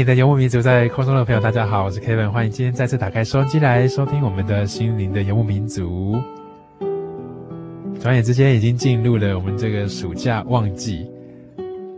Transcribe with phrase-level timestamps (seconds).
[0.00, 6.18] 你的游牧民族在空中的朋友，大家好，我是 Kevin，欢迎今天再次打开收音机来收听我们的心灵的游牧民族。
[8.00, 11.06] 转眼之间已经进入了我们这个暑假旺季。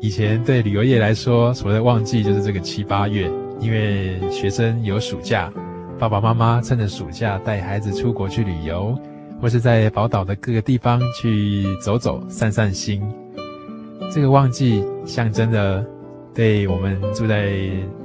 [0.01, 3.31] 以前对旅游业来说，所谓的旺季就是这个七八月，
[3.61, 5.53] 因为学生有暑假，
[5.97, 8.99] 爸爸妈妈趁着暑假带孩子出国去旅游，
[9.41, 13.01] 或是在宝岛的各个地方去走走、散散心。
[14.13, 15.87] 这个旺季象征的。
[16.35, 17.53] 对我们住在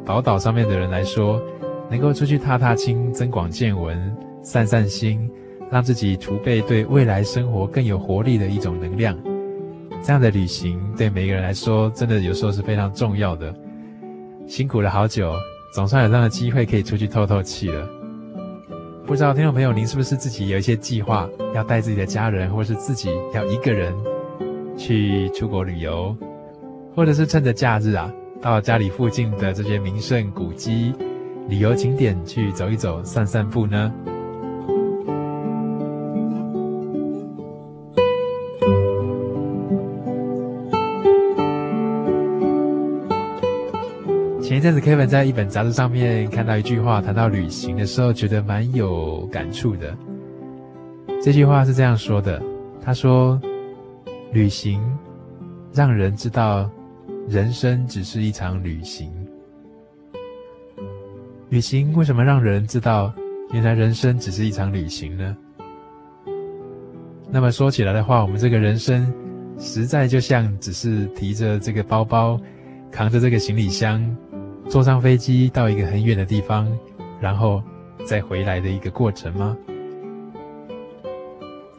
[0.06, 1.42] 宝岛上面的人来说，
[1.90, 5.30] 能够出去踏踏青、增广见闻、散散心，
[5.72, 9.18] 让自己储备对未来生活更有活力的一种能量，
[10.04, 13.54] 这样的旅行对每个人来说，真的有时候是非常重要的。
[14.46, 15.34] 辛苦了好久，
[15.74, 17.88] 总算有这样的机会可以出去透透气了。
[19.06, 23.94] 不知道听众朋友，您是不是自己有一些计划，要带自己的家人，或是自己要一个人
[24.78, 26.14] 去出国旅游？
[26.94, 28.12] 或者是趁着假日啊，
[28.42, 30.94] 到家里附近的这些名胜古迹、
[31.50, 33.92] 旅游景点去走一走、散散步呢？
[44.42, 49.94] 前一阵子，Kevin 在一本杂志上面看到一句话，谈到旅行的时候，觉得蛮有感触的。
[51.22, 52.42] 这句话是这样说的
[52.82, 53.38] ：“他说，
[54.32, 54.80] 旅行
[55.74, 56.70] 让人知道。”
[57.28, 59.12] 人生只是一场旅行，
[61.50, 63.14] 旅行为什么让人知道，
[63.52, 65.36] 原来人生只是一场旅行呢？
[67.30, 69.14] 那么说起来的话，我们这个人生，
[69.60, 72.40] 实在就像只是提着这个包包，
[72.90, 74.02] 扛着这个行李箱，
[74.70, 76.66] 坐上飞机到一个很远的地方，
[77.20, 77.62] 然后
[78.06, 79.58] 再回来的一个过程吗？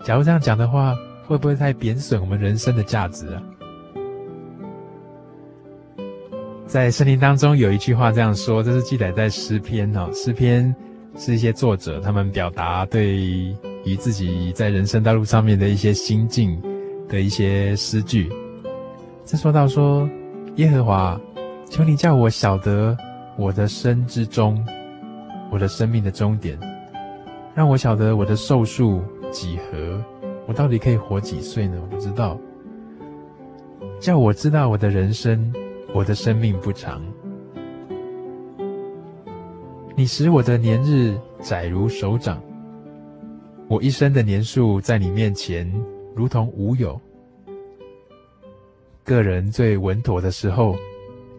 [0.04, 0.94] 假如这样讲的话，
[1.26, 3.42] 会不会太贬损我们人生的价值啊？
[6.68, 10.10] 在圣经当中有一句话这样说，这是记载在诗篇哦。
[10.12, 10.72] 诗篇
[11.16, 16.60] 是一些作者他们表达对于自己在人生道路上面的一些心境
[17.08, 18.30] 的一些诗句。
[19.24, 20.06] 这说到说，
[20.56, 21.18] 耶和华，
[21.70, 22.94] 求你叫我晓得
[23.38, 24.62] 我的生之终，
[25.50, 26.58] 我的生命的终点，
[27.54, 30.04] 让我晓得我的寿数几何，
[30.46, 31.78] 我到底可以活几岁呢？
[31.80, 32.38] 我不知道。
[33.98, 35.50] 叫我知道我的人生。
[35.94, 37.02] 我的生命不长，
[39.96, 42.40] 你使我的年日窄如手掌，
[43.68, 45.68] 我一生的年数在你面前
[46.14, 47.00] 如同无有。
[49.02, 50.76] 个人最稳妥的时候，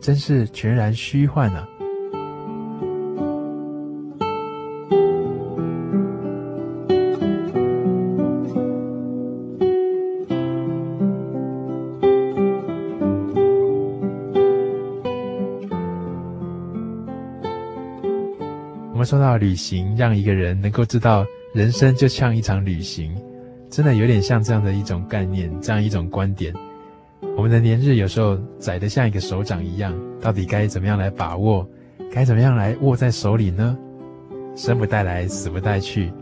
[0.02, 1.70] 真是全然虚幻啊！
[19.10, 23.12] 说到旅行，让一个人能够知道人生就像一场旅行，
[23.68, 26.54] 真的有点像这样的一种概念，这样一种观点。
[27.36, 31.68] 我们的年日有时候窄得像一个手掌一样，到底该怎么样来把握？
[32.12, 33.76] 该怎么样来握在手里呢？
[34.56, 36.14] 生不带来，死不带去。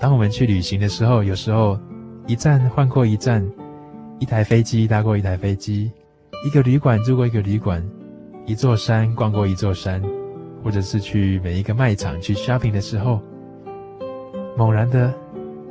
[0.00, 1.78] 当我们去旅行的时候，有时候
[2.26, 3.48] 一站换过一站，
[4.18, 5.88] 一台飞机搭过一台飞机，
[6.44, 7.80] 一个旅馆住过一个旅馆，
[8.44, 10.02] 一座山逛过一座山，
[10.62, 13.20] 或者是去每一个卖场去 shopping 的时候，
[14.56, 15.12] 猛然的，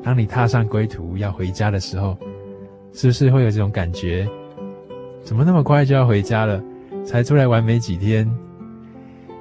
[0.04, 2.18] 当你踏上归途要回家的时候，
[2.94, 4.28] 是不是会有这种感觉？
[5.24, 6.62] 怎么那么快就要回家了？
[7.06, 8.30] 才出来玩没几天，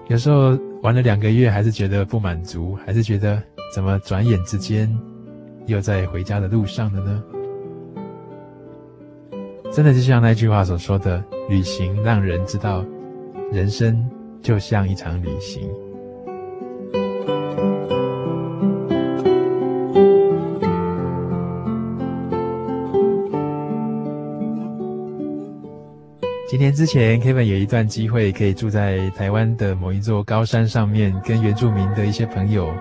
[0.09, 3.43] 有时候玩了两个月还是觉得不满足，还是觉得
[3.75, 4.89] 怎么转眼之间
[5.67, 7.23] 又在回家的路上了呢？
[9.73, 12.85] 真的就像那句话所说的，旅行让人知道，
[13.53, 14.09] 人生
[14.43, 15.69] 就像一场旅行。
[26.49, 32.75] 几年之前，Kevin 有一段机会可以住在台湾的某一座高山上面，跟原住民的一些朋友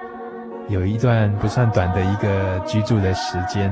[0.69, 3.71] 有一段不算短的一个居住的时间。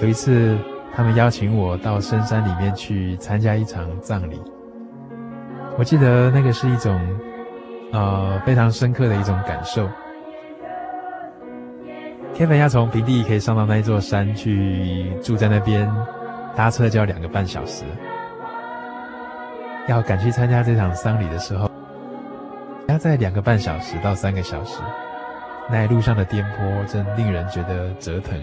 [0.00, 0.56] 有一次，
[0.94, 4.40] 他们邀请我到深山里面去参加一场葬礼。
[5.78, 7.00] 我记得那个是一种，
[7.92, 9.88] 呃，非常深刻的一种感受。
[12.34, 15.90] Kevin 要从平地可以上到那一座山去住在那边，
[16.54, 17.84] 搭车就要两个半小时。
[19.88, 21.68] 要赶去参加这场丧礼的时候，
[22.88, 24.80] 要在两个半小时到三个小时，
[25.68, 28.40] 那一路上的颠簸真令人觉得折腾。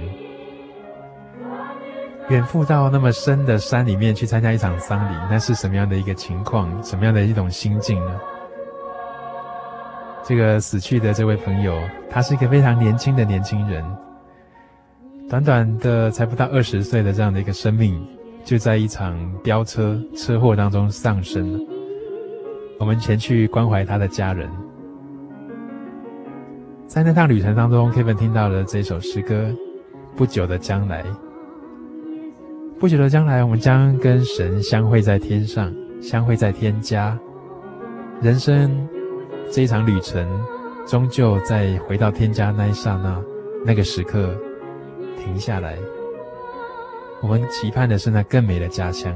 [2.30, 6.72] 远赴到那么深的山里面去参加一场丧礼，那是什么样的一个情况？
[6.84, 8.12] 什么样的一种心境呢？
[10.24, 11.76] 这个死去的这位朋友，
[12.10, 13.84] 他是一个非常年轻的年轻人，
[15.28, 18.00] 短短的才不到二十岁的这样的一个生命。
[18.46, 21.60] 就在一场飙车车祸当中丧生了。
[22.80, 24.50] 我们前去关怀他的家人。
[26.88, 29.54] 在那趟旅程当中，Kevin 听到了这首诗歌
[30.16, 31.04] ：“不久的将来，
[32.80, 37.20] 不久的将来，我们将跟神相会在天上，相会在天家。
[38.22, 38.88] 人生
[39.52, 40.26] 这一场旅程，
[40.88, 43.22] 终究在回到天家那一刹那，
[43.66, 44.34] 那个时刻
[45.18, 45.76] 停下来。”
[47.22, 49.14] 我们期盼的是那更美的家乡。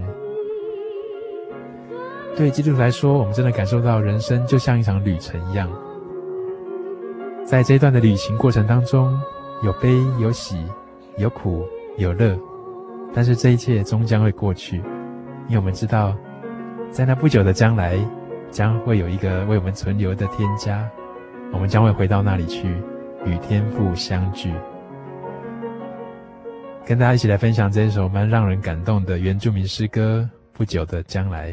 [2.35, 5.69] 对基督徒来说，我们真的感受到人生就像一场旅程一样，
[7.45, 9.17] 在这一段的旅行过程当中，
[9.63, 9.89] 有悲
[10.19, 10.61] 有喜，
[11.17, 11.65] 有苦
[11.95, 12.37] 有乐，
[13.13, 14.77] 但是这一切终将会过去，
[15.47, 16.15] 因为我们知道，
[16.89, 17.97] 在那不久的将来，
[18.49, 20.89] 将会有一个为我们存留的天家，
[21.51, 22.67] 我们将会回到那里去，
[23.25, 24.51] 与天父相聚。
[26.85, 30.27] 跟大家一起来分享这一首蛮让人感动的原住民诗歌
[30.57, 31.51] 《不久的将来》。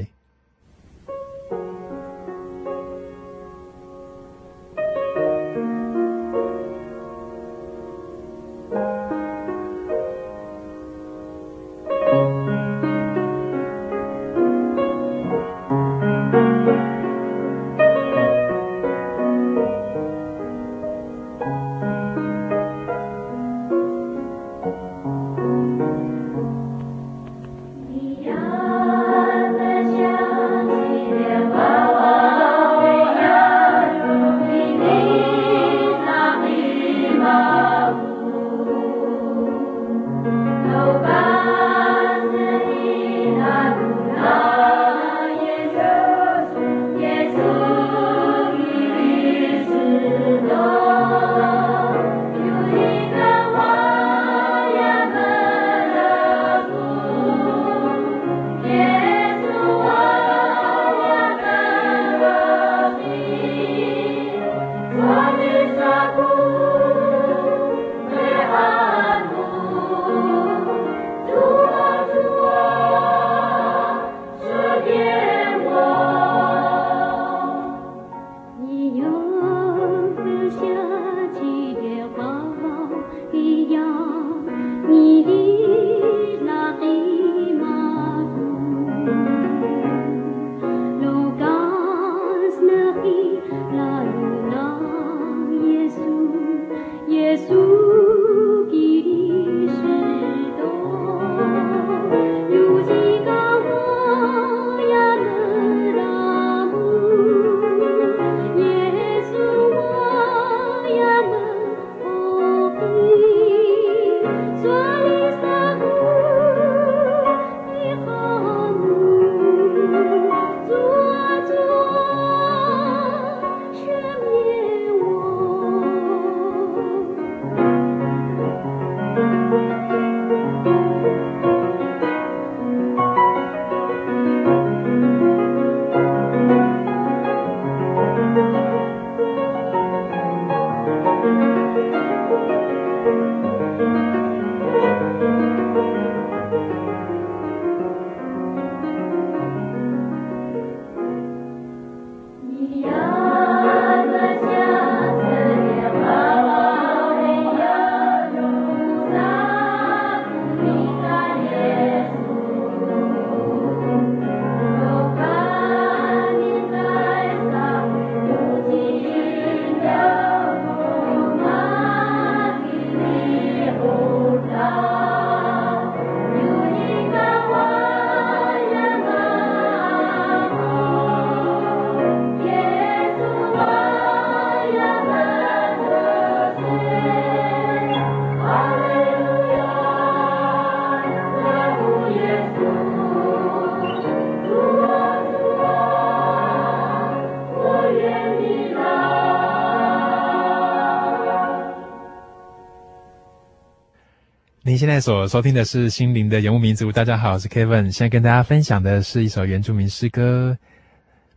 [204.81, 206.89] 现在所收听的是《心灵的游牧民族》。
[206.93, 207.93] 大家好，我是 Kevin。
[207.93, 210.57] 现在跟大家分享的是一首原住民诗歌。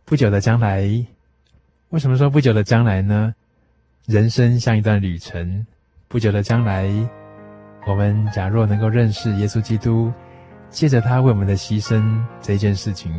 [0.06, 0.80] 不久的将来，
[1.90, 3.34] 为什么说不久的将来呢？
[4.06, 5.66] 人生像一段旅程。
[6.08, 6.88] 不久的将来，
[7.86, 10.10] 我们假若能够认识耶稣基督，
[10.70, 12.02] 借着他为我们的牺牲
[12.40, 13.12] 这一件事情，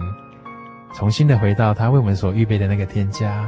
[0.95, 3.47] 重新的回到他为我们所预备的那个天家，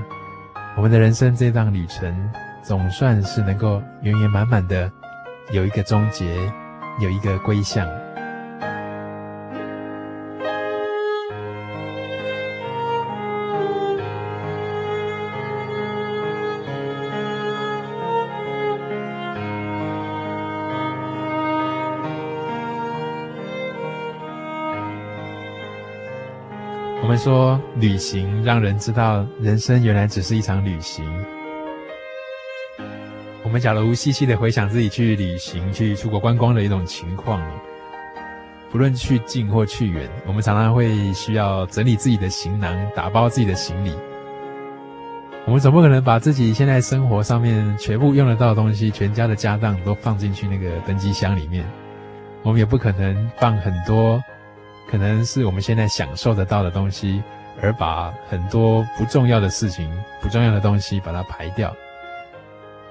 [0.75, 2.31] 我们的人生这趟旅程，
[2.61, 4.91] 总算是能够圆圆满满的
[5.51, 6.37] 有一个终结。
[6.99, 7.87] 有一个归向。
[26.99, 31.05] 我们说旅行，让人知道人生原来只是一场旅行。
[33.47, 37.41] 我们假如细细的回想自己去旅行、去出国观光的一种情况，
[38.69, 43.93] 不论去近或去远，我们常常会需要整理自己的行囊、打包自己的行李。
[45.45, 51.65] 我们总不可能把自己现在生活上面全部用得到的东西、全家的家当都放进去那个登机箱里面。
[52.43, 54.21] 我们也不可能放很多
[54.91, 57.23] 可能是我们现在享受得到的东西，
[57.61, 59.89] 而把很多不重要的事情、
[60.21, 61.73] 不重要的东西把它排掉。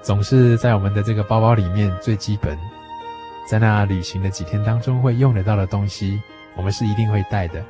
[0.01, 2.57] 总是在我们的这个包包里面最基本，
[3.49, 6.21] 在那旅行的几天当中会用得到的东西，
[6.55, 7.63] 我们是一定会带的。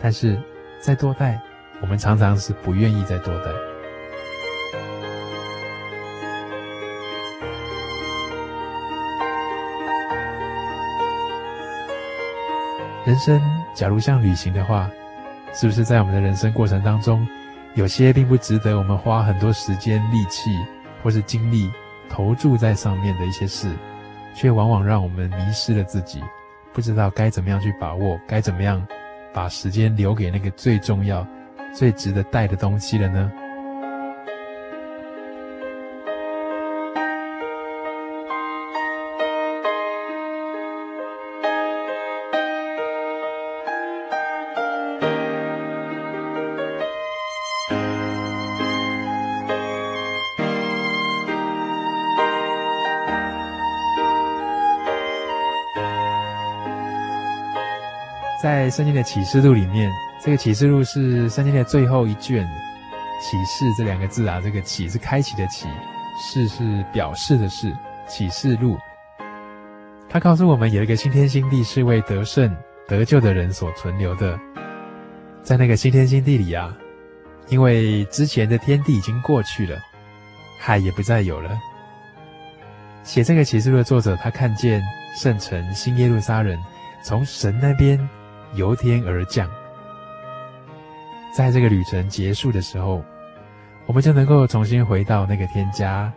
[0.00, 0.40] 但是
[0.80, 1.40] 再多带，
[1.80, 3.50] 我们常常是不愿意再多带。
[13.06, 13.40] 人生
[13.74, 14.90] 假如像旅行的话，
[15.52, 17.24] 是不是在我们的人生过程当中，
[17.74, 20.50] 有些并不值得我们花很多时间、力气？
[21.04, 21.70] 或是精力
[22.08, 23.76] 投注在上面的一些事，
[24.34, 26.22] 却往往让我们迷失了自己，
[26.72, 28.84] 不知道该怎么样去把握，该怎么样
[29.34, 31.26] 把时间留给那个最重要、
[31.74, 33.30] 最值得带的东西了呢？
[58.74, 59.88] 圣经的启示录里面，
[60.20, 62.44] 这个启示录是圣经的最后一卷。
[63.20, 65.68] 启示这两个字啊，这个启是开启的启，
[66.18, 67.72] 示是表示的示。
[68.08, 68.76] 启示录，
[70.08, 72.52] 它告诉我们有一个新天新地是为得胜
[72.88, 74.36] 得救的人所存留的。
[75.44, 76.76] 在那个新天新地里啊，
[77.48, 79.78] 因为之前的天地已经过去了，
[80.58, 81.56] 海也不再有了。
[83.04, 84.82] 写这个启示录的作者，他看见
[85.16, 86.58] 圣城新耶路撒冷
[87.04, 87.96] 从神那边。
[88.54, 89.50] 由天而降，
[91.36, 93.02] 在这个旅程结束的时候，
[93.86, 96.12] 我们就能够重新回到那个天家，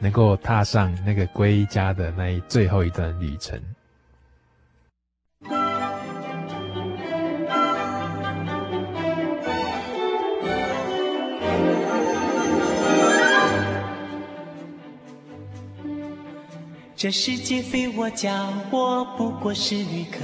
[0.00, 3.60] 能够踏上那个归家的那一最后一段旅程。
[16.96, 20.18] 这世界非我家，我不过是旅客。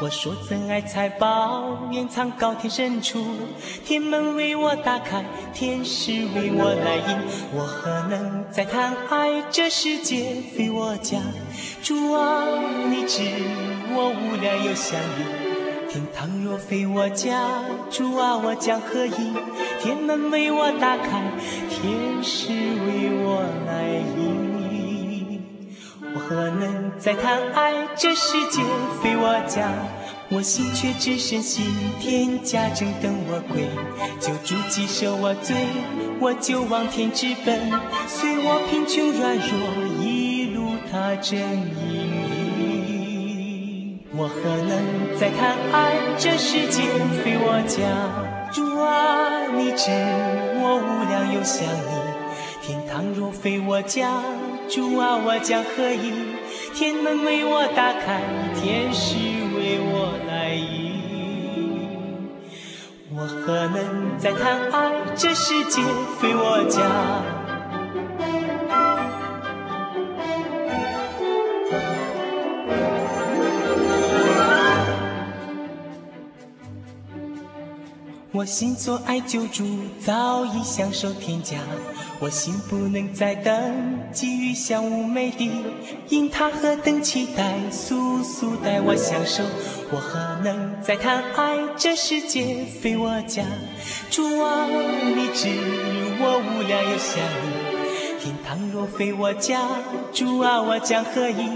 [0.00, 3.20] 我说怎爱财宝，掩藏高天深处。
[3.84, 7.18] 天门为我打开，天使为我来迎。
[7.52, 9.42] 我何能再贪爱？
[9.50, 11.18] 这世界非我家。
[11.82, 12.44] 主啊，
[12.88, 13.24] 你知
[13.90, 15.90] 我无聊又想你。
[15.90, 17.48] 天堂若非我家，
[17.90, 19.34] 主啊，我将何以？
[19.80, 21.20] 天门为我打开，
[21.68, 24.47] 天使为我来迎。
[26.14, 27.72] 我何能再贪爱？
[27.96, 28.62] 这世界
[29.02, 29.70] 非我家。
[30.30, 31.62] 我心却只剩西
[31.98, 33.66] 天家正等我归。
[34.20, 35.56] 救主既赦我罪，
[36.20, 37.58] 我就往天直奔。
[38.06, 39.48] 虽我贫穷软弱，
[40.04, 41.88] 一路他正引
[42.68, 44.00] 领。
[44.14, 44.36] 我何
[44.68, 46.82] 能再贪爱这世界
[47.24, 47.80] 非我家？
[48.52, 49.90] 主啊，你知
[50.60, 51.90] 我无量又想你，
[52.66, 54.20] 天堂若非我家，
[54.68, 56.12] 主啊，我将何以？
[56.74, 58.20] 天门为我打开，
[58.54, 59.16] 天使
[59.56, 62.28] 为我来迎。
[63.10, 65.82] 我何能再贪爱这世界
[66.20, 67.37] 非我家？
[78.30, 79.64] 我心所爱救主，
[80.04, 81.56] 早已享受天家。
[82.20, 83.54] 我心不能再等，
[84.12, 85.50] 急于享无美地，
[86.10, 89.42] 因他何等期待，速速带我享受。
[89.90, 93.42] 我何能再贪爱这世界非我家？
[94.10, 95.48] 主啊，你知
[96.20, 99.62] 我无量又想你，天堂若非我家，
[100.12, 101.48] 主啊，我将何以？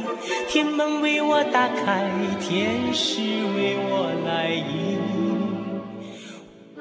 [0.48, 2.10] 天门为我打开，
[2.40, 5.11] 天使为我来迎。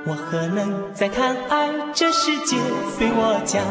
[0.04, 2.58] 我何能再贪爱这世界
[2.98, 3.62] 非我家？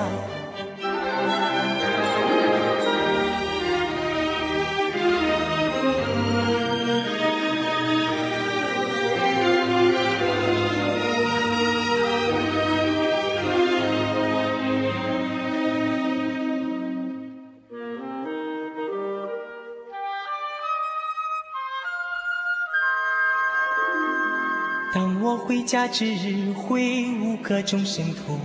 [24.92, 28.40] 当我回家之日，会晤各众圣徒，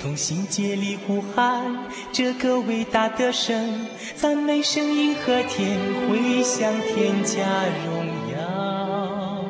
[0.00, 1.62] 同心竭力呼喊
[2.10, 7.42] 这个伟大的神，赞美声音和天，回响天家
[7.84, 9.44] 荣耀。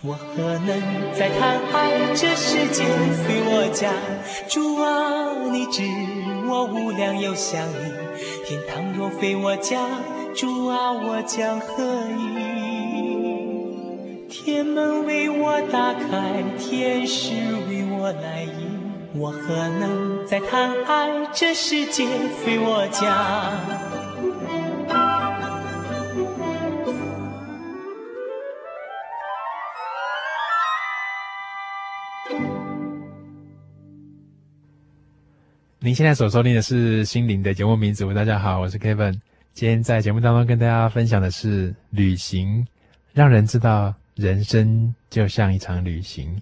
[0.00, 0.80] 我何能
[1.12, 2.84] 再贪爱这世界
[3.26, 3.92] 非我家？
[4.48, 5.82] 主啊，你知
[6.48, 7.92] 我无量又想你，
[8.46, 9.80] 天堂若非我家，
[10.34, 11.84] 主啊，我将何
[12.16, 12.45] 以？
[14.76, 17.32] 门为我打开，天使
[17.66, 18.78] 为我来迎。
[19.14, 22.04] 我何能再贪爱这世界
[22.44, 23.58] 非我家？
[35.78, 38.10] 您现在所收听的是《心灵的游牧民族》。
[38.14, 39.18] 大家好，我是 Kevin。
[39.54, 42.66] 今天在节目当中跟大家分享的是旅行，
[43.14, 43.94] 让人知道。
[44.16, 46.40] 人生就像一场旅行。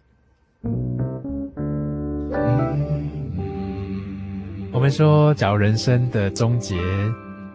[4.70, 6.76] 我们说，假如人生的终结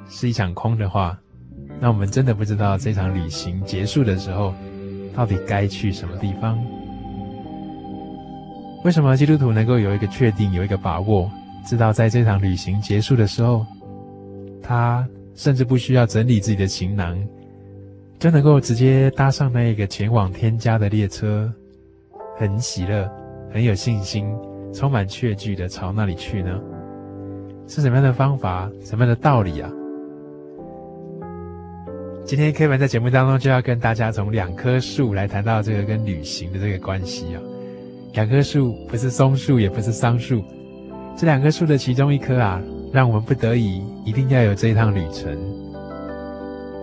[0.10, 1.18] 是一场空的话，
[1.80, 4.54] 那我们真的不知道这场旅行结束的时候，
[5.16, 6.62] 到底该去什么地方。
[8.84, 11.32] 为什么基督徒能够有一个确定、有一个把握，
[11.66, 13.66] 知道在这场旅行结束的时候，
[14.62, 17.18] 他甚至不需要整理自己的行囊？
[18.20, 21.50] 就能够直接搭上那一个前往天家的列车，
[22.38, 23.10] 很喜乐，
[23.50, 24.30] 很有信心，
[24.74, 26.60] 充满确据的朝那里去呢？
[27.66, 29.72] 是什么样的方法，什么样的道理啊？
[32.26, 37.42] 今天 Kevin 在节目当中就要跟大家从两棵树来谈到这个跟旅行的这个关系啊。
[38.16, 40.44] 两棵树不是松树，也不是桑树，
[41.16, 45.38] 这两棵树的其中一棵啊，让我们不得已一定要有这一趟旅程。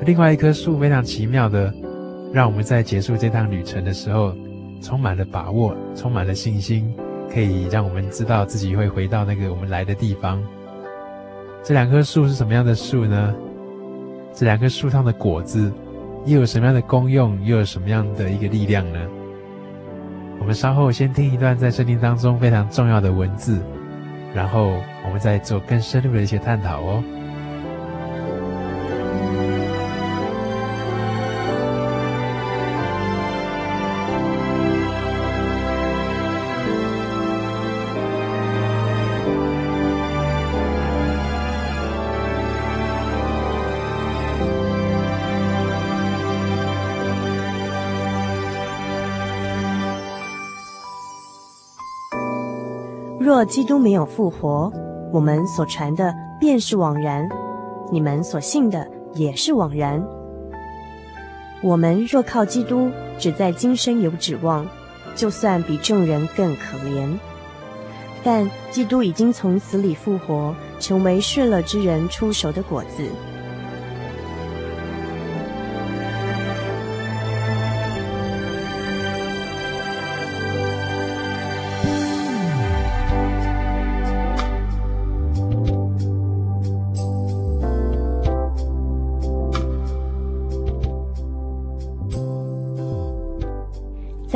[0.04, 1.72] 另外一棵树非常奇妙的，
[2.32, 4.34] 让我们在结束这趟旅程的时候，
[4.80, 6.94] 充满了把握，充满了信心，
[7.32, 10.42] 可以让我们知道自己会回到那个我们来的地方。
[11.64, 13.34] 这两棵树是什么样的树呢？
[14.32, 15.72] 这两棵树上的果子
[16.26, 17.42] 又有什么样的功用？
[17.44, 18.98] 又有什么样的一个力量呢？
[20.38, 23.58] 我们稍后先听一段在圣经当中非常重要的文字，
[24.34, 27.02] 然后我们再做更深入的一些探讨哦。
[53.36, 54.72] 若基督没有复活，
[55.12, 57.28] 我们所传的便是枉然；
[57.92, 60.02] 你们所信的也是枉然。
[61.62, 64.66] 我们若靠基督，只在今生有指望，
[65.14, 67.06] 就算比众人更可怜。
[68.24, 73.06] 但基督已经从死里复活，成为顺了之人出熟的果子。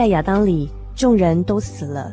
[0.00, 2.10] 在亚当里众人都死了，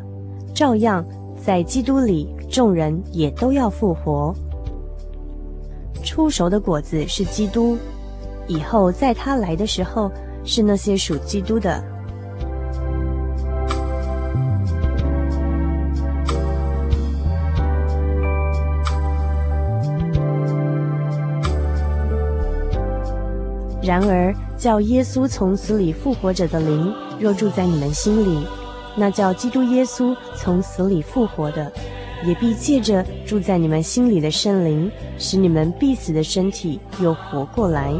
[0.53, 1.05] 照样
[1.41, 4.35] 在基督里众人也都要复活。
[6.03, 7.77] 初熟的果子是基督，
[8.45, 10.11] 以后在他来的时候
[10.43, 11.81] 是那些属基督的。
[23.81, 28.45] 然而，叫耶稣从死里复活者的灵，若住在你们心里，
[28.95, 31.71] 那叫基督耶稣从死里复活的，
[32.25, 37.93] 也必借着住在你们心里的圣灵，使你们必死的身体又活过来。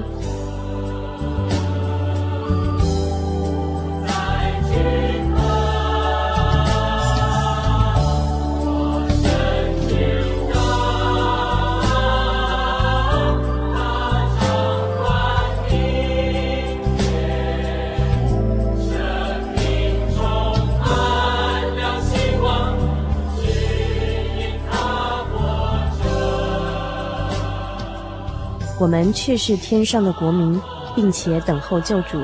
[28.88, 30.58] 我们却是天上的国民，
[30.95, 32.21] 并且等候救主，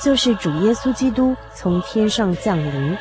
[0.00, 2.96] 就是主耶稣基督从天上降临。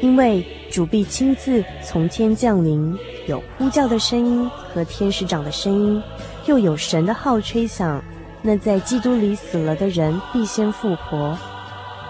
[0.00, 6.02] 因为主必亲自从天降临，有呼叫的声音和天使长的声音，
[6.46, 8.02] 又有神的号吹响。
[8.42, 11.38] 那在基督里死了的人必先复活。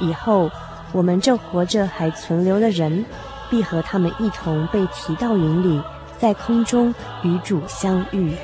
[0.01, 0.51] 以后
[0.93, 3.05] 我们这活着还存留的人，
[3.51, 5.79] 必和他们一同被提到云里，
[6.17, 8.35] 在空中与主相遇。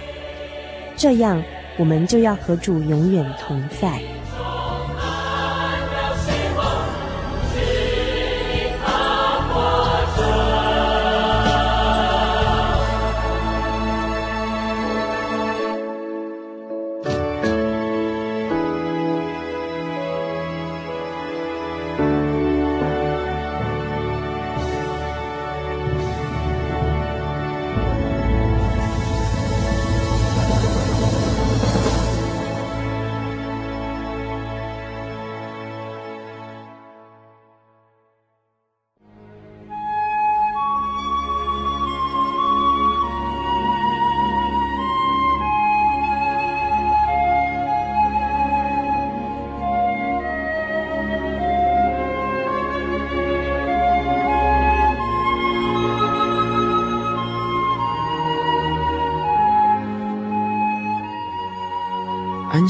[0.94, 1.42] 这样，
[1.76, 4.21] 我们就要和主永远同在。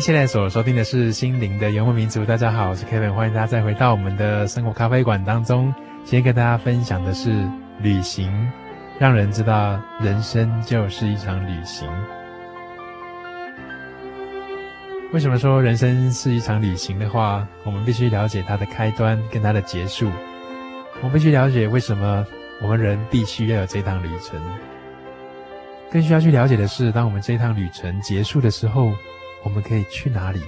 [0.00, 5.74] 现在所收听的是《心灵的游牧民族》，大家好，我是 Kevin，欢迎大家再回到我们的生活咖啡馆当中。
[6.04, 7.30] 今天跟大家分享的是
[7.80, 8.30] 旅行，
[8.98, 11.88] 让人知道人生就是一场旅行。
[15.12, 20.08] 为什么说人生是一场旅行的话，我们必须了解它的开端跟它的结束。
[21.02, 22.24] 我们必须了解为什么
[22.62, 24.40] 我们人必须要有这趟旅程。
[25.90, 28.92] 更需要去了解的是，当我们这趟旅程结束的时候。
[29.44, 30.40] 我们可以去哪里？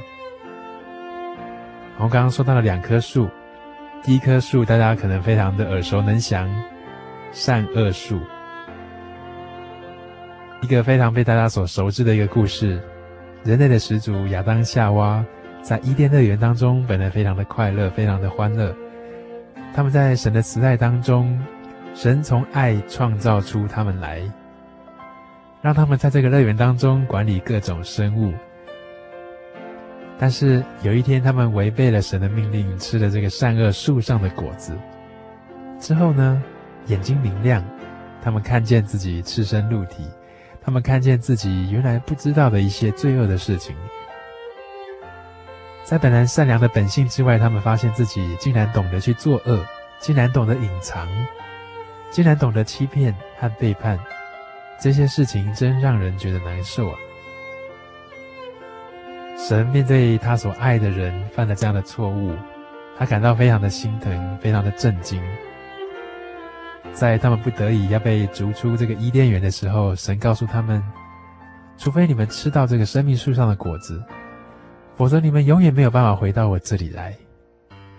[1.97, 3.29] 我们刚刚说到了两棵树，
[4.03, 6.49] 第一棵树大家可能非常的耳熟能详，
[7.31, 8.19] 善恶树，
[10.63, 12.81] 一个非常被大家所熟知的一个故事。
[13.45, 15.25] 人类的始祖亚当夏娃
[15.63, 18.75] 在伊甸乐园当中，本来非常的快乐，非常的欢乐。
[19.75, 21.39] 他们在神的慈爱当中，
[21.95, 24.21] 神从爱创造出他们来，
[25.63, 28.33] 让他们在这个乐园当中管理各种生物。
[30.23, 34.77] 但是有一天，他们违背了神的命令，吃了这个善恶树上的果子。
[35.81, 36.43] 之后呢，
[36.89, 37.65] 眼睛明亮，
[38.23, 40.07] 他们看见自己赤身露体，
[40.61, 43.75] 他们看见自己原来不知道的一些罪恶的事情。
[45.85, 49.65] 在本来善良的本性之外，他们发现自己竟然懂得去作恶，
[50.01, 51.09] 竟然懂得隐藏，
[52.11, 53.99] 竟然懂得欺骗和背叛。
[54.79, 56.99] 这些事情真让人觉得难受啊！
[59.49, 62.37] 神面对他所爱的人犯了这样的错误，
[62.97, 65.21] 他感到非常的心疼，非常的震惊。
[66.93, 70.83] 在他们不得已要被逐出这个伊甸园的时候，神告诉他们：
[71.79, 74.03] 除非你们吃到这个生命树上的果子，
[74.95, 77.17] 否则你们永远没有办法回到我这里来。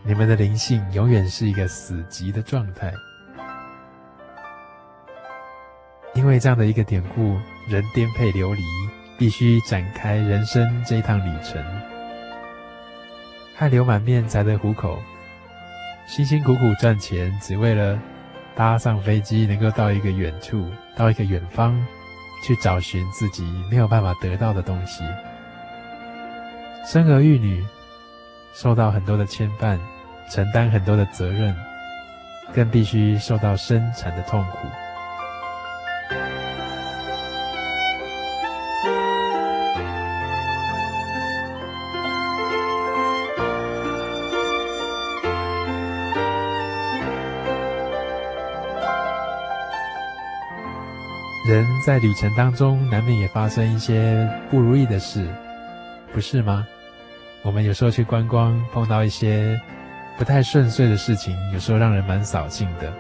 [0.04, 2.94] 你们的灵性永远是一个死寂的状态。
[6.14, 8.62] 因为这样的一个典故，人颠沛流离。
[9.22, 11.64] 必须展开人生这一趟旅程，
[13.56, 14.98] 汗流满面才得糊口，
[16.08, 18.00] 辛辛苦苦赚钱，只为了
[18.56, 21.80] 搭上飞机，能够到一个远处，到一个远方，
[22.44, 25.04] 去找寻自己没有办法得到的东西。
[26.84, 27.64] 生儿育女，
[28.56, 29.78] 受到很多的牵绊，
[30.32, 31.56] 承担很多的责任，
[32.56, 34.58] 更必须受到生产的痛苦。
[51.84, 55.28] 在旅程当中，难免也发生一些不如意的事，
[56.14, 56.66] 不是吗？
[57.42, 59.60] 我们有时候去观光，碰到一些
[60.16, 62.94] 不太顺遂的事情，有时候让人蛮扫兴的。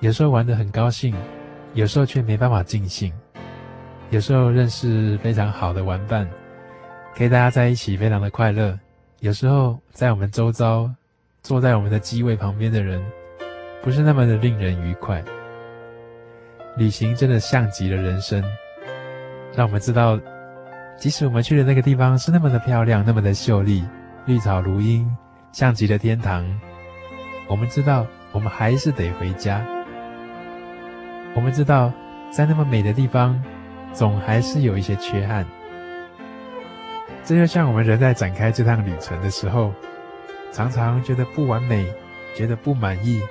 [0.00, 1.14] 有时候玩得很高兴，
[1.74, 3.12] 有时候却没办法尽兴。
[4.10, 6.26] 有时候认识非常好的玩伴，
[7.14, 8.78] 可以大家在一起非常的快乐。
[9.20, 10.90] 有时候在我们周遭，
[11.42, 13.04] 坐在我们的机位旁边的人，
[13.82, 15.22] 不是那么的令人愉快。
[16.76, 18.42] 旅行真的像极了人生，
[19.54, 20.18] 让我们知道，
[20.96, 23.84] 即使我们去的那个地方是那么的漂亮，那么的秀丽，
[24.26, 25.08] 绿草如茵，
[25.52, 26.44] 像极了天堂，
[27.48, 29.64] 我们知道，我们还是得回家。
[31.36, 31.92] 我们知道，
[32.32, 33.40] 在那么美的地方，
[33.92, 35.46] 总还是有一些缺憾。
[37.22, 39.72] 这就像我们人在展开这趟旅程的时候，
[40.50, 41.86] 常常觉得不完美，
[42.36, 43.22] 觉得不满意，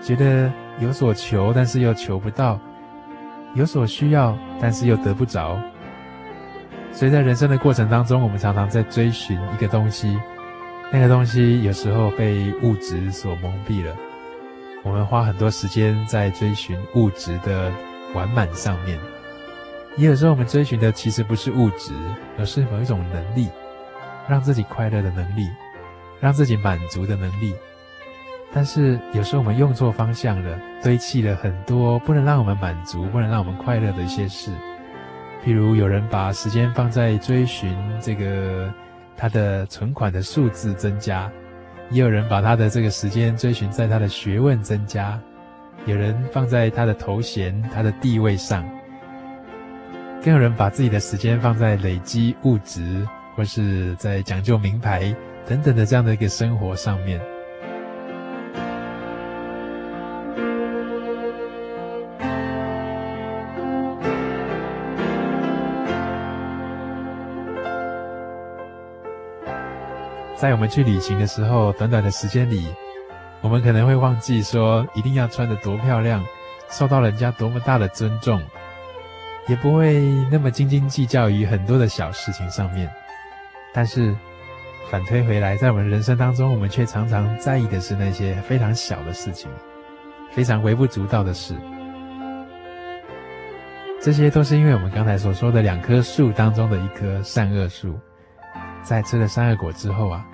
[0.00, 2.58] 觉得有所求，但是又求不到。
[3.58, 5.60] 有所需要，但是又得不着。
[6.92, 10.16] 所以在人生的过程当中，我们常常在追寻一个东西，
[10.92, 13.96] 那个东西有时候被物质所蒙蔽了。
[14.84, 17.72] 我们花很多时间在追寻物质的
[18.14, 18.96] 完满上面，
[19.96, 21.92] 也有时候我们追寻的其实不是物质，
[22.38, 23.48] 而是某一种能力，
[24.28, 25.48] 让自己快乐的能力，
[26.20, 27.52] 让自己满足的能力。
[28.52, 34.50] 但是有时候我们用错方向了，堆砌了很多不能让我们满足、不能让我们快乐的一些事。
[35.44, 38.72] 譬如有人把时间放在追寻这个
[39.16, 41.30] 他的存款的数字增加，
[41.90, 45.20] 也有人把他的这个时间追寻在他的学问增加，
[45.86, 48.68] 有人放在他的头衔、他的地位上，
[50.24, 53.06] 更有人把自己的时间放在累积物质，
[53.36, 55.14] 或是在讲究名牌
[55.46, 57.20] 等等的这样的一个生活上面。
[70.38, 72.72] 在我们去旅行的时候，短短的时间里，
[73.40, 76.24] 我们可能会忘记说一定要穿得多漂亮，
[76.70, 78.40] 受到人家多么大的尊重，
[79.48, 82.88] 也不会那么斤斤计较于很多的小事情上面。
[83.74, 84.14] 但是
[84.88, 89.50] 反推回来，在我们人生当中，我们却常常在意的是那些非常小的事情，
[90.30, 91.56] 非常微不足道的事。
[94.00, 97.98] 这些都是因为我们刚才所说的两棵树当中的一棵善恶树。
[98.82, 100.24] 在吃了三恶果之后啊，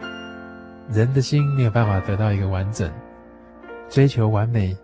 [0.91, 2.91] 人的心没有办法得到一个完整，
[3.89, 4.77] 追求完美，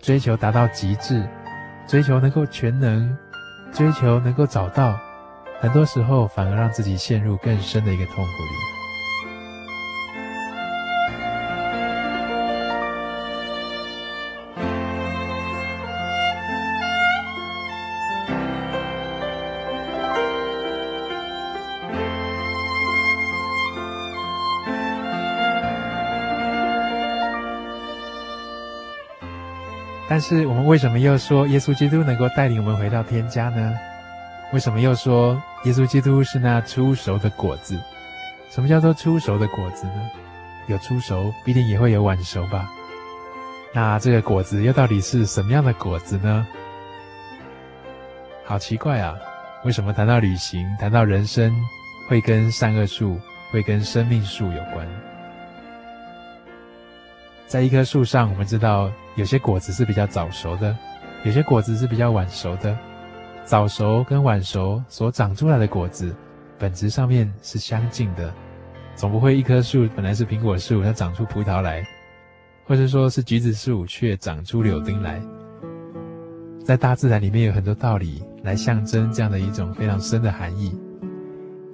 [0.00, 1.28] 追求达到极致，
[1.86, 3.16] 追求能够全能，
[3.72, 4.98] 追求能够找到，
[5.60, 8.79] 很多时候反而让自己陷入更深的一个痛苦里。
[30.10, 33.72] 但是我们为什么又说耶稣基督能够带领我们回到天家呢？
[34.52, 37.78] 为什么又说耶稣基督是那初熟的果子？
[38.50, 40.10] 什么叫做初熟的果子呢？
[40.66, 42.68] 有初熟，必定也会有晚熟吧？
[43.72, 46.44] 那这个果子又到底是什么样的果子呢？
[48.44, 49.14] 好奇怪啊！
[49.64, 51.54] 为什么谈到旅行、谈到人生，
[52.08, 53.16] 会跟善恶树、
[53.52, 54.84] 会跟生命树有关？
[57.50, 60.72] 在一棵树上，我们知道有些果子是比较早熟的，
[61.24, 62.78] 有些果子是比较晚熟的。
[63.44, 66.14] 早熟跟晚熟所长出来的果子，
[66.60, 68.32] 本质上面是相近的，
[68.94, 71.84] 总不会一棵树本来是苹果树，它长出葡萄来，
[72.64, 75.20] 或者说是橘子树却长出柳丁来。
[76.64, 80.78] 在大自然里面有很多道理来象征这样的一种非常深的含义。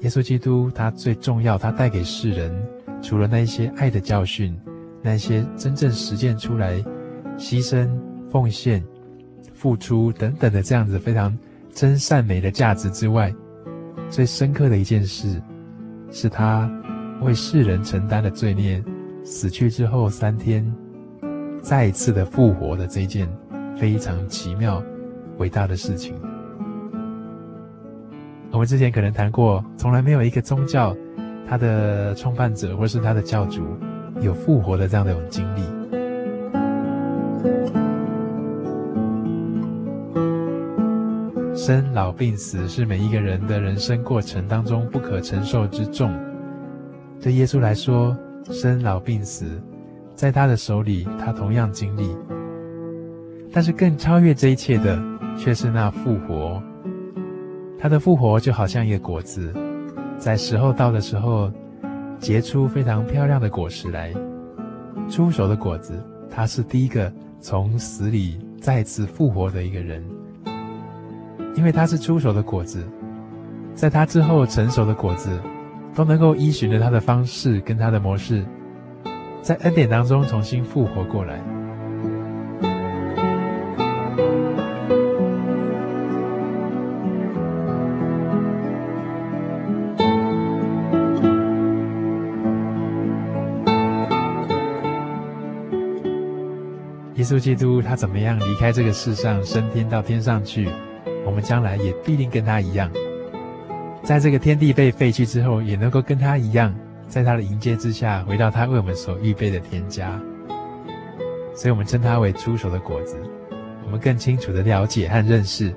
[0.00, 2.66] 耶稣基督他最重要，他带给世人
[3.02, 4.58] 除了那一些爱的教训。
[5.02, 6.82] 那些真正实践出来、
[7.38, 7.88] 牺牲、
[8.30, 8.85] 奉献、
[9.54, 11.37] 付出等等的这样子非常
[11.72, 13.32] 真善美的价值之外，
[14.09, 15.40] 最深刻的一件事，
[16.11, 16.70] 是他
[17.22, 18.82] 为世人承担的罪孽，
[19.24, 20.64] 死去之后三天，
[21.61, 23.28] 再一次的复活的这件
[23.76, 24.82] 非常奇妙、
[25.38, 26.14] 伟大的事情。
[28.52, 30.96] 我们之前可能谈过，从来没有一个宗教，
[31.46, 33.62] 它的创办者或是它的教主。
[34.20, 35.61] 有复活的这样的一种经历，
[41.55, 46.12] 生老病死是每一个人的人生过程当中不可承受之重。
[47.20, 49.61] 对耶稣来说，生老病死
[50.14, 52.16] 在他的手里，他同样经历。
[53.52, 54.98] 但是更超越这一切的，
[55.38, 56.62] 却是那复活。
[57.79, 59.52] 他的复活就好像一个果子，
[60.18, 61.50] 在时候到的时候。
[62.18, 64.12] 结出非常漂亮的果实来，
[65.09, 70.02] 初熟的果子，他是第一个从死里再次复活的一个人，
[71.54, 72.85] 因为他是初熟的果子，
[73.75, 75.40] 在他之后成熟的果子，
[75.94, 78.44] 都能够依循着他的方式跟他的模式，
[79.42, 81.38] 在恩典当中重新复活过来。
[97.27, 100.68] 稣基督他怎么样离开这个世上，升天到天上去？
[101.27, 102.88] 我们将来也必定跟他一样，
[104.02, 106.74] 在这个天地被废去之后，也能够跟他一样，
[107.08, 110.18] 在他的迎接之下，回到他为我们所预备的天家。
[111.54, 113.16] 所以，我们称他为初熟的果子。
[113.85, 115.74] 我们更清楚的了解和认识，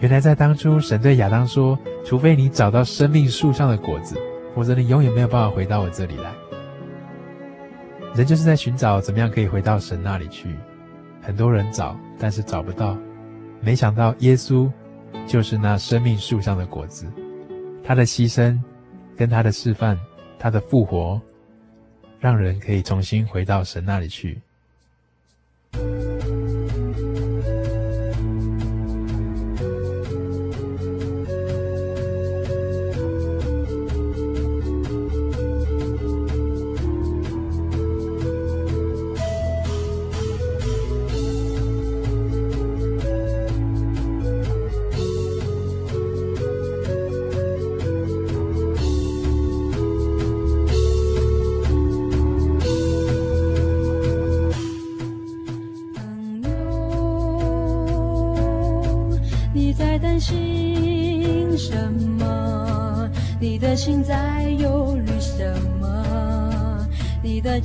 [0.00, 4.16] 原来在当初，神对亚当说：“除非你找到生命树上的果子，
[4.54, 6.32] 否则你永远没有办法回到我这里来。”
[8.14, 10.56] 人就是在寻找怎么样可以回到神那里去。
[11.26, 12.96] 很多人找，但是找不到。
[13.60, 14.70] 没想到耶稣
[15.26, 17.04] 就是那生命树上的果子，
[17.82, 18.56] 他的牺牲
[19.16, 19.98] 跟他的示范，
[20.38, 21.20] 他的复活，
[22.20, 24.40] 让人可以重新回到神那里去，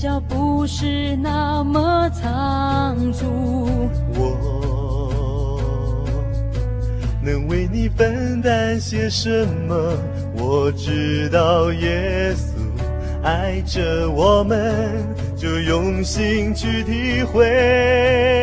[0.01, 3.27] 脚步是那么仓促。
[4.15, 4.25] 我
[7.23, 9.95] 能为你分担些什么？
[10.35, 12.55] 我知道耶稣
[13.21, 15.05] 爱着我们，
[15.37, 18.40] 就用心去体会。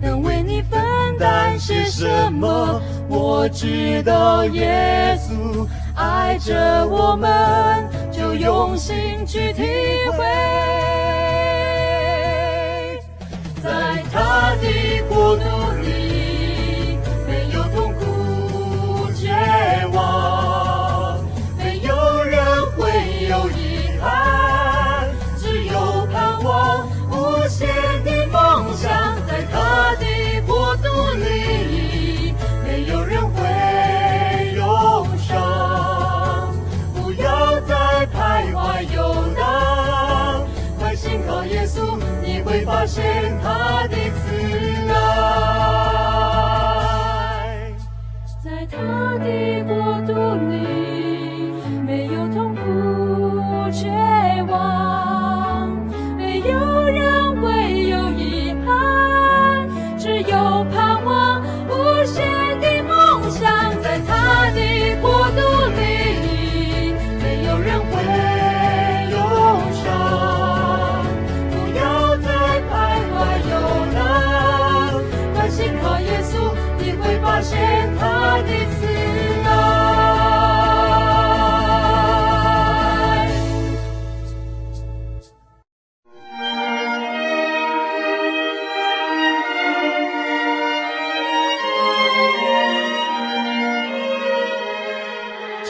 [0.00, 0.80] 能为你分
[1.18, 2.80] 担些什么？
[3.08, 8.94] 我知道耶稣爱着我们，就用心
[9.26, 9.62] 去体
[10.16, 10.24] 会。
[13.62, 14.66] 在他的
[15.10, 15.42] 国度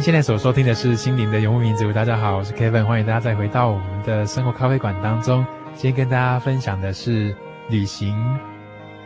[0.00, 1.84] 现在所收听的是《心灵的游牧民族》。
[1.92, 5.44] 大家好，我是 Kevin，欢迎大家再回到我们的生活咖啡馆当中。
[5.74, 7.36] 今天跟大家分享的是
[7.68, 8.16] 旅行，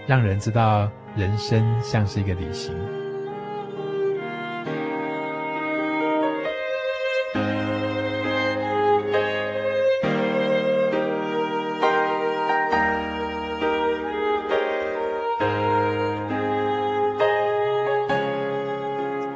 [0.06, 2.72] 让人知道人生像是一个旅行。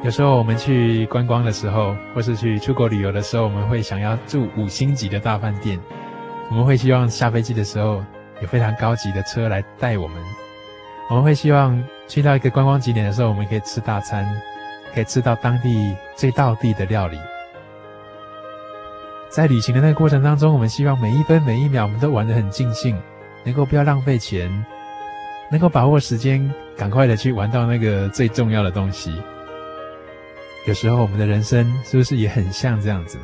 [0.09, 5.79] 有时候我们去观光的时候，或是去出国旅游的时候，我们会想要住五星级的大饭店。
[6.49, 8.03] 我们会希望下飞机的时候
[8.41, 10.17] 有非常高级的车来带我们。
[11.11, 14.27] 我们会希望去到一个观光景点的时候，我们可以吃大餐，
[14.95, 17.19] 可以吃到当地最道地的料理。
[19.29, 22.99] 在旅行的那个过程当中，我们希望每一分每一秒我们都玩得很尽兴，
[23.43, 24.49] 能够不要浪费钱，
[25.51, 29.13] 能够把握时间，赶快的去玩到那个最重要的东西。
[30.65, 33.23] 有时候我们的人生是不是也很像这样子呢？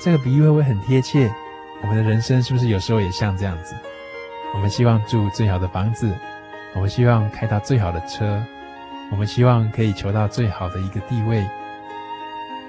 [0.00, 1.30] 这个比喻会不会很贴切？
[1.82, 3.74] 我们的人生是不是有时候也像这样子？
[4.54, 6.10] 我们希望住最好的房子，
[6.74, 8.42] 我们希望开到最好的车，
[9.10, 11.46] 我们希望可以求到最好的一个地位，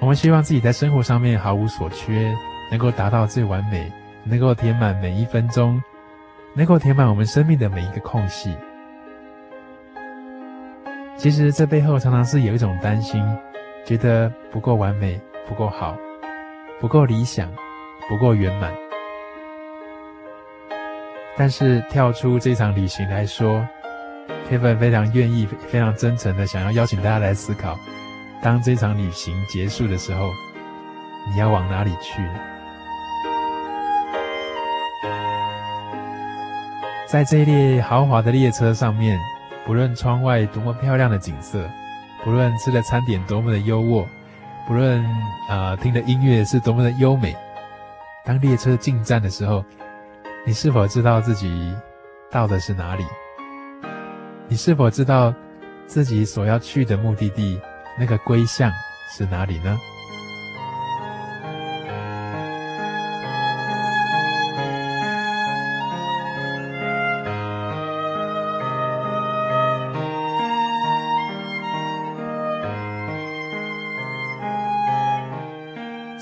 [0.00, 2.34] 我们希望自己在生活上面毫无所缺，
[2.70, 3.90] 能够达到最完美，
[4.24, 5.82] 能够填满每一分钟，
[6.54, 8.54] 能够填满我们生命的每一个空隙。
[11.16, 13.24] 其实这背后常常是有一种担心。
[13.84, 15.96] 觉得不够完美，不够好，
[16.80, 17.52] 不够理想，
[18.08, 18.72] 不够圆满。
[21.36, 23.66] 但是跳出这场旅行来说
[24.48, 27.76] ，Kevin 非常愿意、非常真诚的想要邀请大家来思考：
[28.40, 30.28] 当这场旅行结束的时候，
[31.32, 32.22] 你要往哪里去？
[37.06, 39.18] 在这列豪华的列车上面，
[39.66, 41.68] 不论窗外多么漂亮的景色。
[42.24, 44.06] 不论吃的餐点多么的优渥，
[44.66, 45.04] 不论
[45.48, 47.36] 啊、呃、听的音乐是多么的优美，
[48.24, 49.64] 当列车进站的时候，
[50.46, 51.74] 你是否知道自己
[52.30, 53.04] 到的是哪里？
[54.48, 55.34] 你是否知道
[55.86, 57.60] 自己所要去的目的地
[57.98, 58.70] 那个归向
[59.08, 59.78] 是哪里呢？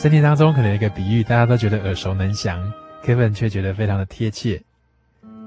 [0.01, 2.59] 圣经当中可能有一个比喻，大家都觉得耳熟能详
[3.05, 4.59] ，Kevin 却觉得非常的贴切。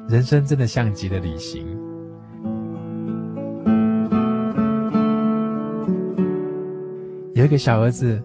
[0.07, 1.65] 人生真的像极了旅行。
[7.33, 8.21] 有一个小儿子，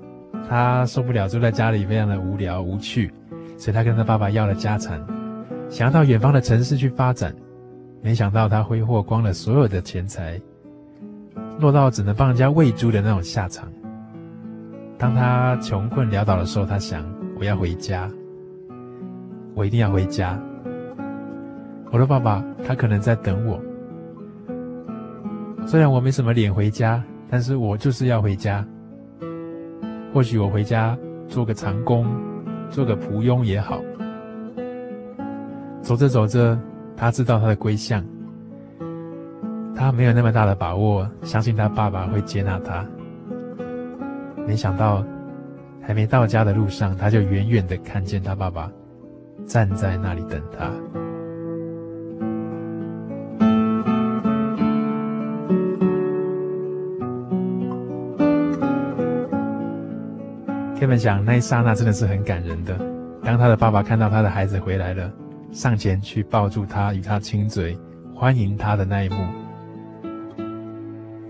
[0.46, 3.10] 他受不了住在家里非常的无聊无趣，
[3.56, 5.02] 所以他跟他爸爸要了家产，
[5.70, 7.34] 想要到远方的城市去发展。
[8.02, 10.38] 没想到他挥霍光了所有的钱财，
[11.58, 13.66] 落到只能帮人家喂猪的那种下场。
[14.98, 17.04] 当他穷困潦倒的时候，他想：
[17.38, 18.10] 我要回家，
[19.54, 20.36] 我一定要回家。
[21.92, 23.60] 我的爸爸，他可能在等我。
[25.64, 28.66] 虽然我没什么脸回家，但是我就是要回家。
[30.12, 32.06] 或许我回家做个长工，
[32.68, 33.80] 做个仆佣也好。
[35.80, 36.58] 走着走着，
[36.96, 38.04] 他知道他的归向。
[39.76, 42.84] 他没有那么大的把握，相信他爸爸会接纳他。
[44.48, 45.04] 没想到，
[45.82, 48.72] 还没到家的路上，他就远远的看见他爸爸
[49.46, 50.70] 站在那里等他。
[60.80, 62.74] Kevin 想，那一刹那真的是很感人的。
[63.22, 65.12] 当他的爸爸看到他的孩子回来了，
[65.52, 67.78] 上前去抱住他，与他亲嘴，
[68.14, 69.16] 欢迎他的那一幕。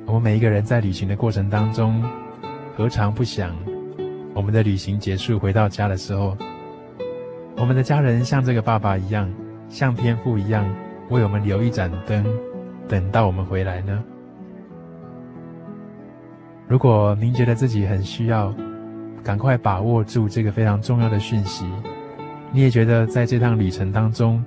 [0.07, 2.01] 我们每一个人在旅行的过程当中，
[2.79, 3.57] 何尝不想，
[4.33, 6.39] 我们的旅行结束回到家的时候，
[7.57, 9.29] 我们的家人像这个爸爸一样，
[9.69, 10.65] 像天父一样，
[11.11, 12.25] 为我们留一盏灯，
[12.87, 14.01] 等到我们回来呢？
[16.69, 18.55] 如果您觉得自己很需要，
[19.25, 21.67] 赶快把握住这个非常重要的讯息。
[22.53, 24.41] 你也觉得在这趟旅程当中，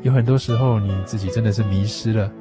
[0.00, 2.32] 有很多时候你自己真的是迷失了。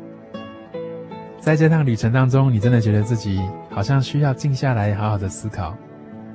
[1.38, 3.42] 在这趟旅程当中，你真的觉得自己
[3.72, 5.76] 好像需要静下来，好好的思考。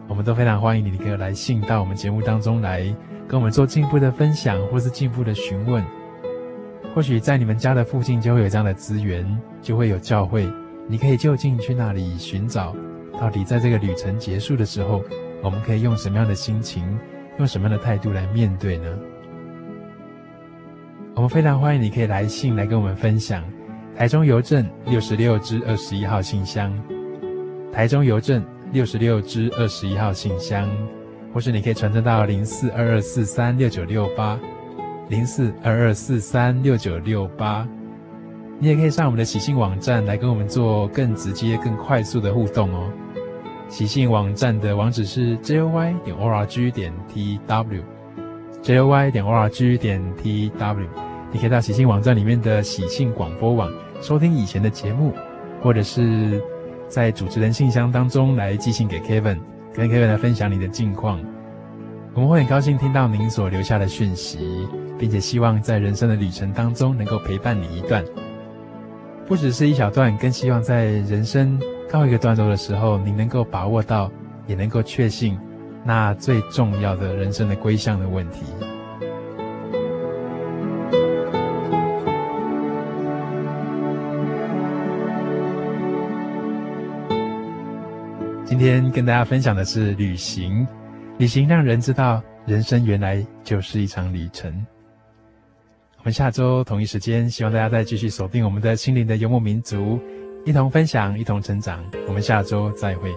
[0.09, 2.83] 我们都非常欢迎你，可以来信到我们节目当中来，
[3.29, 5.85] 跟我们做进一步的分享，或是进一步的询问。
[6.95, 9.27] 或许在你们家的附近就会有这样的资源，
[9.61, 10.51] 就会有教会，
[10.89, 12.75] 你可以就近去那里寻找。
[13.21, 15.03] 到底在这个旅程结束的时候，
[15.43, 16.99] 我们可以用什么样的心情，
[17.39, 18.87] 用什么样的态度来面对呢？
[21.15, 23.43] 我们非常欢迎你可以来信来跟我们分享。
[23.97, 26.73] 台中邮政六十六支二十一号信箱，
[27.77, 30.67] 台中邮政六十六支二十一号信箱，
[31.35, 34.41] 或是你可以传真到零四二二四三六九六八，
[35.11, 37.69] 零四二二四三六九六八。
[38.59, 42.91] 你也可以上我们的喜信网站来跟我们做更直接、更快速的互动哦。
[43.69, 50.87] 喜信网站的网址是 joy 点 org 点 tw，joy 点 org 点 tw。
[51.31, 53.71] 你可以到喜信网站里面的喜信广播网。
[54.01, 55.13] 收听以前的节目，
[55.63, 56.43] 或者是
[56.89, 59.39] 在主持人信箱当中来寄信给 Kevin，
[59.75, 61.21] 跟 Kevin 来分享你的近况。
[62.15, 64.67] 我们会很高兴听到您所留下的讯息，
[64.99, 68.05] 并且希望在人生的旅程当中能够陪伴你一段，
[69.27, 71.61] 不只是一小段，更希望在人生
[71.91, 74.11] 告一个段落的时候，你能够把握到，
[74.47, 75.39] 也能够确信
[75.85, 78.45] 那最重要的人生的归向的问题。
[88.59, 90.67] 今天跟大家分享的是旅行，
[91.19, 94.51] 旅行让人知道人生原来就是一场旅程。
[95.99, 100.01] 我们下周同一时间，希望大家再继续锁定我们的心灵的游牧民族，
[100.47, 101.85] 一同分享，一同成长。
[102.09, 103.15] 我们下周再会。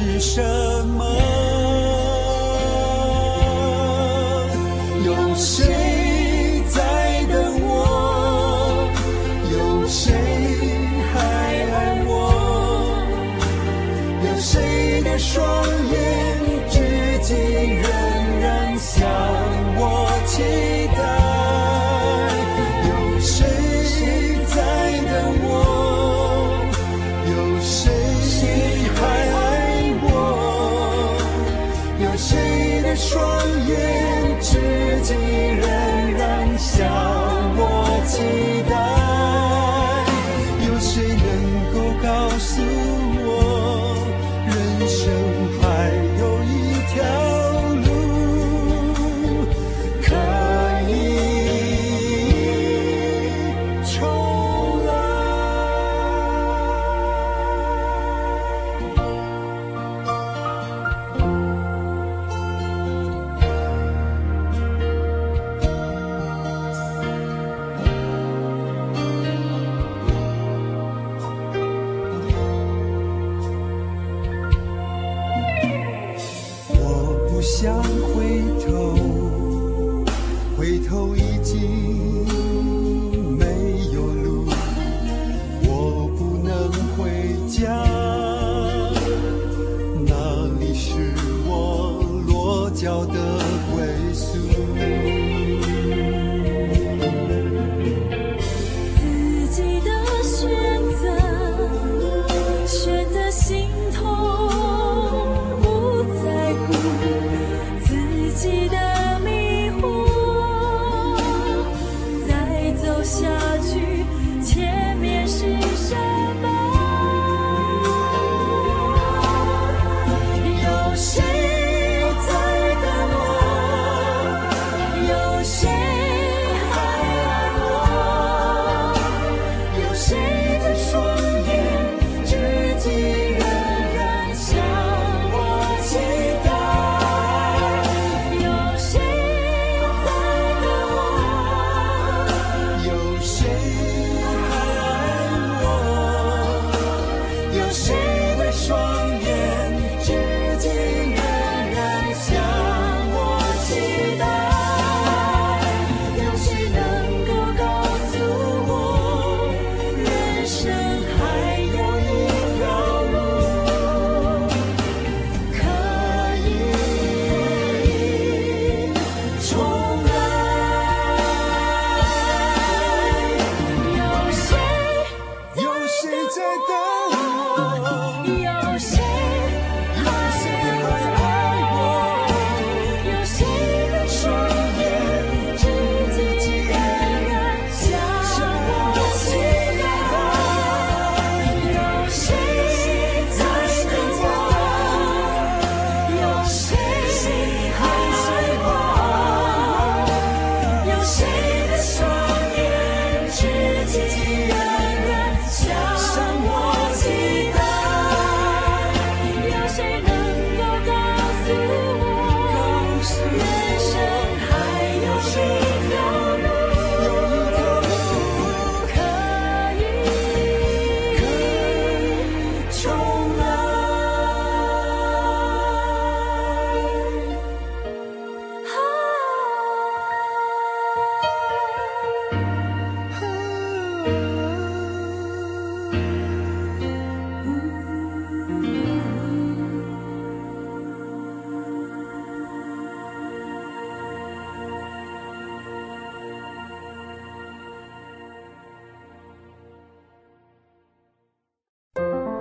[0.00, 0.42] 是什
[0.96, 1.29] 么？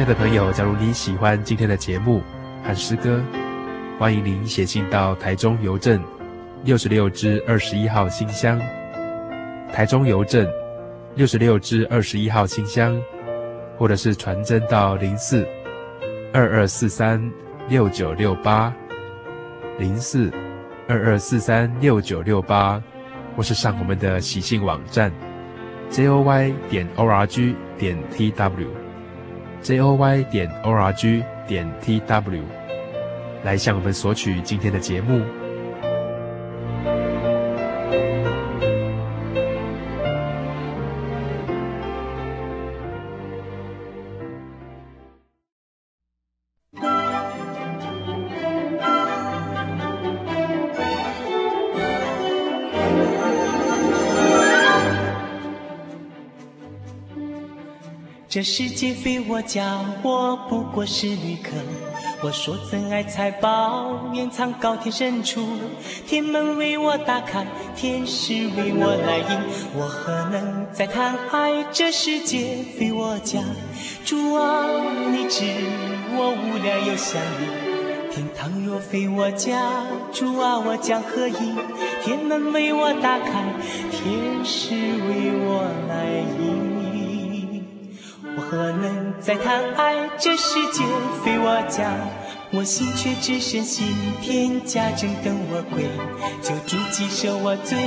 [0.00, 2.22] 亲爱的朋友，假如你喜欢今天的节目
[2.64, 3.22] 和诗歌，
[3.98, 6.02] 欢迎您写信到台中邮政
[6.64, 8.58] 六十六支二十一号信箱。
[9.70, 10.48] 台中邮政
[11.16, 12.98] 六十六支二十一号信箱，
[13.76, 15.46] 或者是传真到零四
[16.32, 17.22] 二二四三
[17.68, 18.72] 六九六八
[19.78, 20.32] 零四
[20.88, 22.82] 二二四三六九六八，
[23.36, 25.12] 或是上我们的喜信网站
[25.90, 28.89] j o y 点 o r g 点 t w。
[29.62, 32.42] J o y 点 o r g 点 t w
[33.44, 35.39] 来向我们索取今天的节目。
[58.40, 61.50] 这世界非我家，我不过是旅客。
[62.22, 65.46] 我说真爱财宝，掩藏高天深处。
[66.06, 69.42] 天门为我打开，天使为我来迎。
[69.76, 71.62] 我何能再贪爱？
[71.70, 73.40] 这世界非我家。
[74.06, 74.64] 主啊，
[75.12, 75.44] 你知
[76.16, 78.10] 我无聊又想你。
[78.10, 79.84] 天堂若非我家，
[80.14, 81.54] 主啊，我将何以？
[82.02, 83.44] 天门为我打开，
[83.90, 86.59] 天使为我来迎。
[88.50, 89.94] 何能再谈爱？
[90.18, 90.82] 这世界
[91.24, 91.88] 非我家，
[92.50, 93.86] 我心却只深信
[94.20, 95.84] 天家正等我归。
[96.42, 97.78] 救主既赦我罪，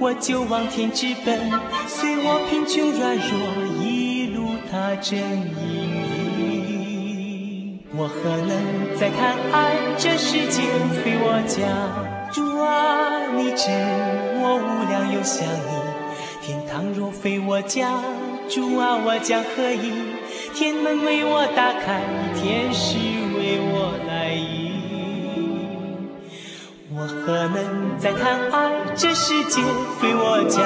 [0.00, 1.38] 我就往天直奔。
[1.86, 3.38] 虽我贫穷软弱，
[3.84, 5.68] 一路踏正引
[6.38, 7.80] 领。
[7.94, 9.76] 我何能再谈爱？
[9.98, 10.62] 这世界
[11.04, 11.68] 非我家，
[12.32, 13.68] 主啊，你知
[14.40, 15.60] 我无良又想你，
[16.40, 18.00] 天堂若非我家。
[18.48, 19.92] 主啊，我将何以？
[20.54, 22.00] 天门为我打开，
[22.34, 22.96] 天使
[23.36, 24.72] 为我来迎。
[26.90, 28.72] 我何能再贪爱？
[28.96, 29.62] 这世界
[30.00, 30.62] 非我家。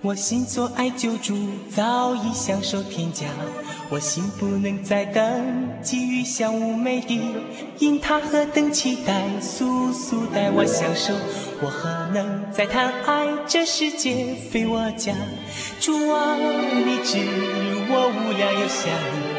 [0.00, 1.36] 我心所爱救主，
[1.74, 3.26] 早已享受天家。
[3.90, 5.24] 我心不能再等，
[5.80, 7.18] 急于享无美的，
[7.78, 11.14] 因他何等期待，速速带我享受。
[11.62, 13.26] 我何能再谈爱？
[13.46, 15.14] 这世界非我家。
[15.80, 17.18] 主啊，你知
[17.88, 19.38] 我无聊又想你。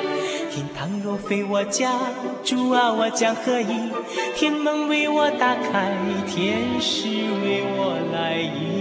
[0.49, 1.93] 天堂若非我家，
[2.43, 3.91] 主啊，我将何以？
[4.35, 5.95] 天门为我打开，
[6.25, 8.78] 天使为我来迎。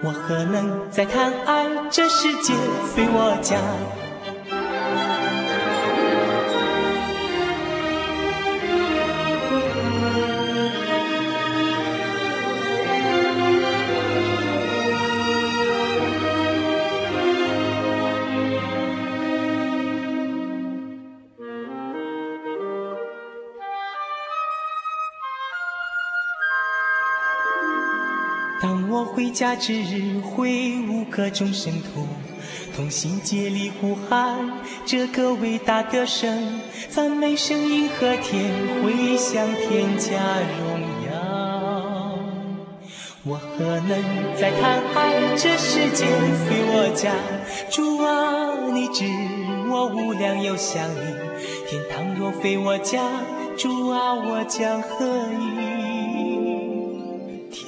[0.00, 1.66] 我何能再贪爱？
[1.90, 2.54] 这世界
[2.94, 3.58] 非我家。
[29.38, 32.08] 家之日，会五个众圣徒
[32.74, 34.36] 同心竭力呼喊
[34.84, 40.18] 这个伟大的神，赞美声音和天回响天家
[40.58, 42.18] 荣耀。
[43.22, 44.02] 我何能
[44.34, 45.36] 再谈爱？
[45.36, 46.04] 这世界
[46.48, 47.14] 非我家。
[47.70, 49.04] 主啊，你知
[49.70, 51.14] 我无量又想你，
[51.68, 53.04] 天堂若非我家，
[53.56, 55.67] 主啊，我将何以？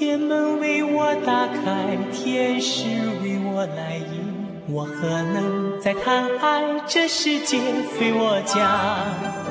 [0.01, 2.86] 天门为我打开，天使
[3.22, 6.62] 为我来迎，我何能再贪爱？
[6.88, 7.59] 这世界
[7.98, 9.49] 非我家。